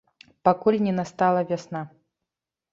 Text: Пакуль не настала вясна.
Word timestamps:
Пакуль 0.47 0.77
не 0.87 0.93
настала 1.01 1.45
вясна. 1.53 1.81